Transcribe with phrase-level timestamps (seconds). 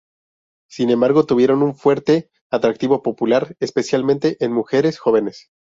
[0.67, 5.51] Sin embargo, tuvieron un fuerte atractivo popular, especialmente en mujeres jóvenes.